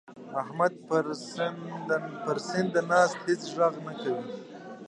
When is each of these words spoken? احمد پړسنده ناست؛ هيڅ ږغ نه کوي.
احمد 0.41 0.73
پړسنده 2.25 2.81
ناست؛ 2.89 3.19
هيڅ 3.27 3.41
ږغ 3.55 3.73
نه 3.85 3.93
کوي. 4.01 4.23